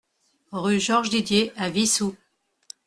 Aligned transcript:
Rue 0.51 0.79
Georges 0.79 1.11
Didier 1.11 1.53
à 1.57 1.69
Wissous 1.69 2.15